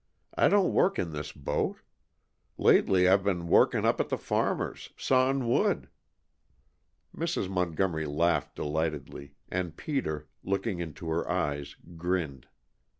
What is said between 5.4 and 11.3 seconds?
wood." Mrs. Montgomery laughed delightedly, and Peter, looking into her